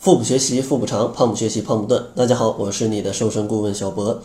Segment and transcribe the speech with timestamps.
[0.00, 2.02] 腹部学习腹部长，胖不学习胖不断。
[2.16, 4.22] 大家好，我是你的瘦身顾问小博。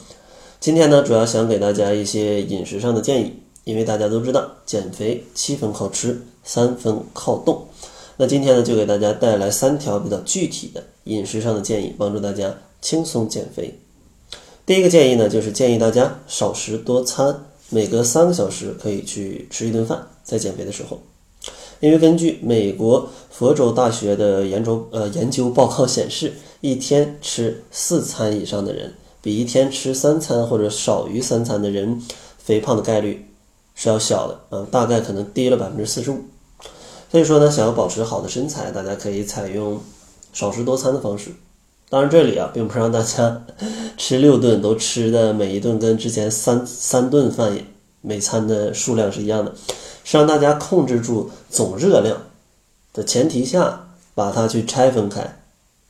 [0.61, 3.33] 今天呢，主要想给大家一些饮食上的建议，
[3.65, 7.67] 因为大家都知道，减肥七分靠吃，三分靠动。
[8.15, 13.77] 那今天呢，就给大家带来三条比较具体的饮食上的建议，帮助大家轻松减肥。
[14.65, 21.01] 第一个建议呢，就是建议大家少食多餐，每隔三个小时可以去吃一顿饭，在减肥的时候。
[21.79, 32.01] 因为根据美国佛州大学的研究呃研究报告显示，一天吃四餐以上的人，比一天吃三餐或者少于三餐的人，
[32.37, 33.27] 肥胖的概率
[33.75, 36.19] 是要小的，嗯，大概可能低了百分之四十五。
[37.11, 39.79] 所以说呢，想要保持好的身材，大家可以采用
[40.33, 41.31] 少食多餐的方式。
[41.87, 43.45] 当然，这里啊，并不是让大家
[43.95, 47.55] 吃六顿都吃的每一顿跟之前三三顿饭
[48.05, 49.53] 每餐的数量是一样的。
[50.03, 52.15] 是让大家控制住总热量
[52.93, 55.21] 的前提下，把它去拆分开，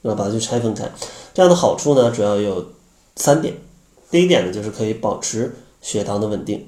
[0.03, 0.89] 啊，把它去拆分开。
[1.33, 2.65] 这样的好处呢，主要有
[3.17, 3.53] 三点。
[4.09, 6.65] 第一点呢，就是可以保持血糖的稳定，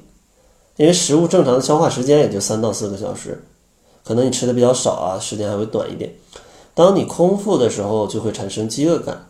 [0.76, 3.42] 因为食物正常的消化时间也就三到四个小时，
[4.04, 6.14] 可能你吃的比较少啊，时间还会短一点。
[6.74, 9.30] 当你空腹的时候，就会产生饥饿感，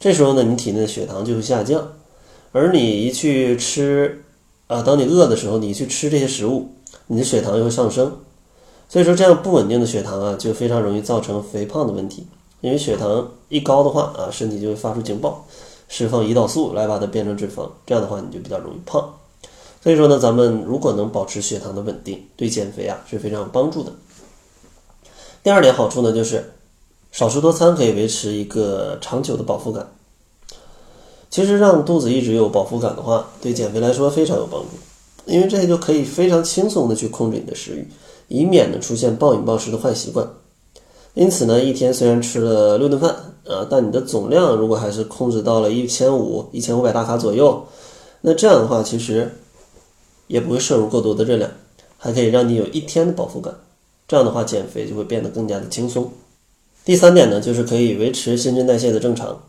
[0.00, 1.92] 这时候呢，你体内的血糖就会下降，
[2.52, 4.23] 而你一去吃，
[4.66, 6.70] 啊，当你饿的时候，你去吃这些食物。
[7.06, 8.10] 你的血糖又会上升，
[8.88, 12.26] 所以说这样不稳定的血糖啊，就非常容易造成肥胖的问题。
[12.62, 15.44] 因为血糖一高的话啊，身体就会发出警报，
[15.86, 19.14] 释放胰岛素来把它变成脂肪，这样的话你就比较容易胖。
[19.82, 23.92] 所以说呢，咱们如果能保持血糖的稳定，对减肥啊是非常有帮助的。
[25.42, 26.54] 第二点好处呢，就是
[27.12, 29.92] 少食多餐可以维持一个长久的饱腹感。
[31.34, 34.68] 其实让肚子一直有饱腹感的话，对减肥来说非常有帮助。
[35.26, 37.88] 因为这些就可以非常轻松的去控制你的食欲，
[38.28, 40.24] 以免呢出现暴饮暴食的坏习惯。
[41.14, 43.10] 因此呢，一天虽然吃了六顿饭
[43.48, 47.66] 啊，但你的总量如果还是控制到了一千五、一千五百大卡左右，
[48.20, 49.34] 那这样的话其实
[50.28, 51.50] 也不会摄入过多的热量，
[51.98, 53.52] 还可以让你有一天的饱腹感。
[54.06, 56.12] 这样的话减肥就会变得更加的轻松。
[56.84, 59.42] 第三点呢，就是可以维持新陈代谢的正常，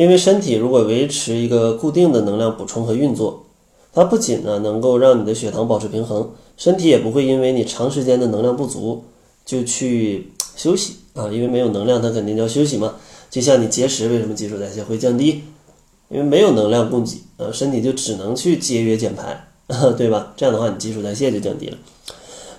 [0.00, 3.44] 因为身体如果维持一个固定的能量补充和运作。
[3.92, 9.04] 它不仅呢能够让你的血糖保持平衡，身体也不会因为你长时间的能量不足
[9.44, 12.94] 就去休息啊，因为没有能量，它肯定就要休息嘛。
[13.28, 15.42] 就像你节食，为什么基础代谢会降低？
[16.08, 19.48] 因为没有能量供给，呃，身体就只能去节约减排，
[19.98, 20.32] 对吧？
[20.34, 21.76] 这样的话，你基础代谢就降低了。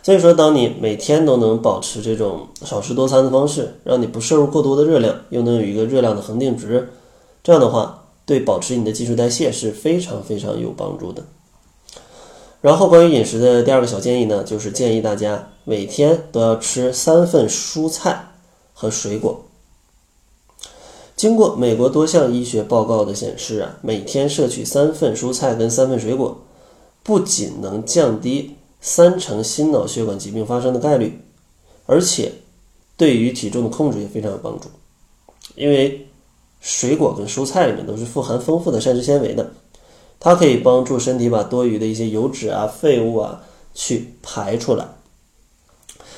[0.03, 6.89] 所以说，当你每天都能保持这种少食多餐的方式，让你不摄入过多的热量，又能有一个热量的恒定值，
[7.43, 7.97] 这样的话。
[8.23, 11.25] 对保持你的基础代谢是非常非常有帮助的。
[12.61, 18.27] 然后关于饮食的第二个小建议呢，就是建议大家每天都要吃三份蔬菜
[18.73, 19.43] 和水果。
[21.17, 26.41] 经过美国多项医学报告的显示啊，每天摄取三份蔬菜跟三份水果，
[27.03, 31.19] 不仅能降低三成心脑血管疾病发生的概率，
[31.85, 32.31] 而且
[32.95, 34.69] 对于体重的控制也非常有帮助，
[35.55, 36.07] 因为。
[36.61, 39.51] 水果跟蔬菜里面都是富含丰富的膳食纤维的，
[40.19, 43.41] 它可以帮助身体把多余的一些油脂啊、废物啊
[43.73, 44.87] 去排出来。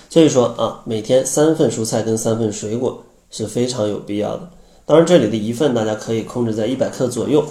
[0.09, 3.01] 所以说啊，每天三份蔬菜跟三份水果
[3.31, 4.49] 是非常有必要的。
[4.85, 7.43] 当然，这里的一份大家可以控制在一百克左右，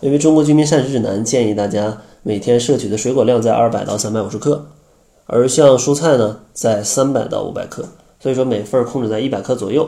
[0.00, 4.66] 因为中国居民膳食指南建议大家每天摄取的水果量在二百到三百五十克，
[5.26, 7.84] 而像蔬菜呢在三百到五百克，
[8.18, 9.86] 所以说每份控制在一百克左右。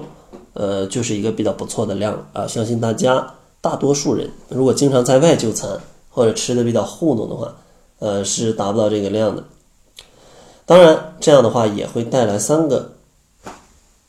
[0.52, 2.46] 呃，就是一个比较不错的量啊！
[2.46, 5.80] 相信大家大多数人，如果经常在外就餐
[6.10, 7.54] 或者吃的比较糊弄的话，
[8.00, 9.44] 呃，是达不到这个量的。
[10.66, 12.92] 当然，这样的话也会带来三个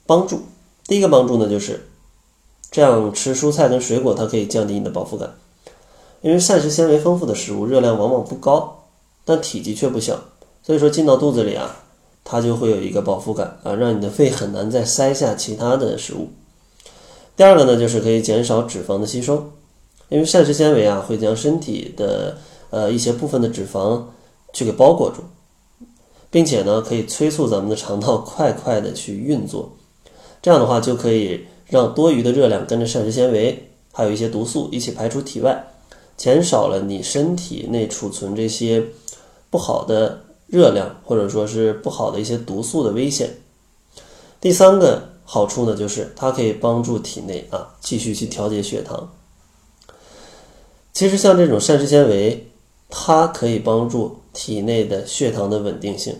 [0.05, 0.41] 帮助。
[0.87, 1.87] 第一个帮助呢，就是
[2.69, 5.35] 这样吃蔬菜跟水果，它可以降低你的饱腹感，
[6.21, 8.83] 因为膳食纤维丰富的食物热量往往不高，
[9.25, 10.19] 但体积却不小，
[10.63, 11.77] 所以说进到肚子里啊。
[12.23, 16.29] 它就会有一个饱腹感啊，让你的肺很难再塞下其他的食物。
[17.35, 19.51] 第二个呢，就是可以减少脂肪的吸收，
[20.09, 22.37] 因为膳食纤维啊会将身体的
[22.69, 24.03] 呃一些部分的脂肪
[24.53, 25.23] 去给包裹住，
[26.29, 29.75] 并且呢可以催促咱们的肠道快快的去运作，
[30.41, 35.67] 这样的话就可以让多余的热量跟着膳食纤维还有一些毒素一起排出体外，
[36.15, 38.85] 减少了你身体内储存这些
[39.49, 40.21] 不好的。
[40.51, 43.37] 热量或者说是不好的一些毒素的危险。
[44.41, 49.13] 第三个好处呢，就是它可以帮助体内啊继续去调节血糖。
[50.91, 52.47] 其实像这种膳食纤维，
[52.89, 56.17] 它可以帮助体内的血糖的稳定性。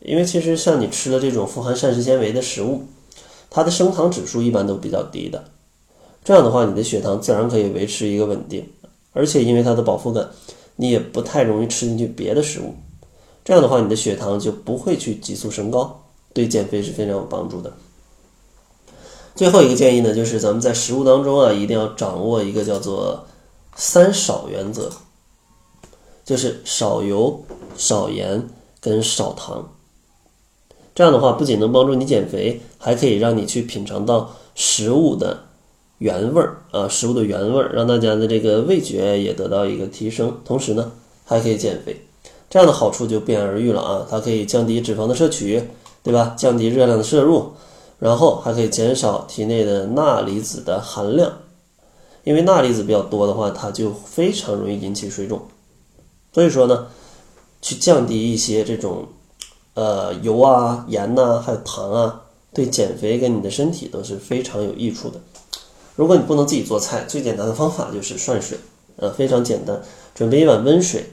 [0.00, 2.84] 因为其实像你吃了这种富含膳食纤维的食物，
[3.50, 5.42] 它的升糖指数一般都比较低的。
[6.22, 8.68] 这样的话，你的血糖自然可以维持一个稳定，
[9.12, 10.30] 而且因为它的饱腹感，
[10.76, 12.74] 你也不太容易吃进去别的食物。
[13.46, 16.02] 这样的话，你的血糖就不会去急速升高，
[16.32, 17.72] 对减肥是非常有帮助的。
[19.36, 23.24] 最后一个建议呢，就是咱们在食物当中啊，一定要掌握一个叫做
[23.76, 24.90] “三少”原则，
[26.24, 27.44] 就是少油、
[27.76, 28.48] 少盐
[28.80, 29.70] 跟少糖。
[30.92, 35.44] 这样的话，不仅能帮助你减肥，还可以让你去品尝到食物的。
[35.98, 40.92] 原味儿啊，食物的原味儿，让大家的这个味觉也得到一个提升，同时呢，
[41.24, 42.06] 还可以减肥，
[42.48, 44.06] 这样的好处就不言而喻了啊！
[44.08, 45.62] 它可以降低脂肪的摄取，
[46.02, 46.34] 对吧？
[46.38, 47.52] 降低热量的摄入，
[47.98, 51.32] 然后还可以减少体内的钠离子的含量，
[52.22, 55.42] 因为钠离子比较多的话，它就非常容易引起水肿。
[56.32, 56.86] 所以说呢，
[57.60, 59.06] 去降低一些这种
[59.74, 62.22] 呃油啊、盐呐，还有糖啊，
[62.54, 65.20] 对减肥跟你的身体都是非常有益处的。
[65.96, 68.58] 如果你不能自己做菜，最简单的方法就是涮水，
[68.96, 69.82] 呃，非常简单，
[70.14, 71.10] 准备一碗温水，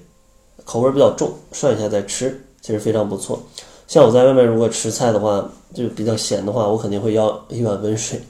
[0.66, 3.42] 口味比较重，涮一下再吃，其实非常不错。
[3.88, 8.22] 像我在外面如果吃菜的话，就比较咸的话，我肯定会要一碗温水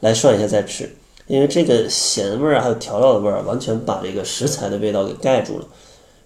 [0.00, 0.88] 来涮一下再吃，
[1.26, 5.64] 因为这个咸味儿还有调料的味儿完全把这个食材的味道给盖住了，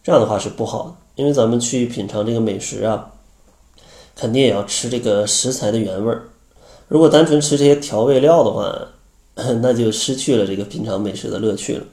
[0.02, 0.94] 这样的话是不好的。
[1.14, 3.10] 因为咱们去品尝这个美食啊，
[4.16, 6.22] 肯定也要吃这个食材的原味儿，
[6.88, 8.74] 如果单纯吃这些调味料的话。
[9.62, 11.84] 那就失去了这个品尝美食的乐趣了。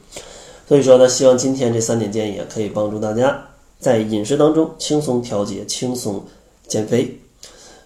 [0.67, 3.47] 所以说呢，希望今天这三点建议可以帮助大家
[3.79, 6.23] 在饮食当中轻松调节、轻松
[6.67, 7.19] 减肥。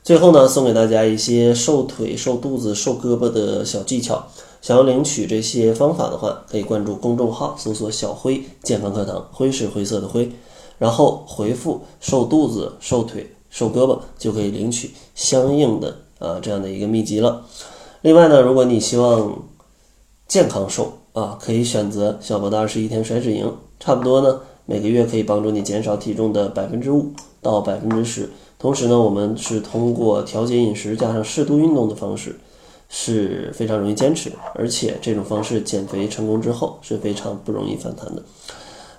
[0.03, 4.27] 最后呢，送给大家一些瘦腿、瘦肚子、瘦胳膊的小技巧。
[4.61, 10.31] 想要领取这些方法的话，可以关注公众号，搜索“小辉健康课堂”，辉是灰色的灰，
[10.77, 17.45] 然后回复“瘦肚子、瘦腿、瘦胳膊”，就可以领取相应的啊这样的一个秘籍了。
[18.01, 19.43] 另外呢，如果你希望
[20.29, 27.11] 健康瘦啊，可以选择小博的二十一天甩脂营，差不多呢，每个月可以帮助你减少体重的百分之五
[27.41, 28.29] 到百分之十。
[28.57, 32.39] 同时呢，我们是通过调节饮食加上适度运动的方式，
[32.87, 38.23] 是非常容易坚持，而且这种方式减肥成功之后是非常不容易反弹的。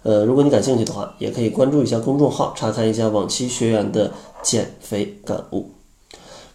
[0.02, 4.12] 呃，如果你感兴趣的话，也可以关注一下公众号，查看一下往期学员的
[4.43, 5.70] 减肥感悟。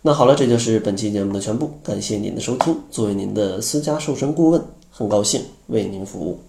[0.03, 1.71] 那好了，这就是本期节目的全部。
[1.83, 2.77] 感谢您的收听。
[2.91, 4.61] 作为您的私家瘦身顾问，
[4.91, 6.48] 很高兴为您服务。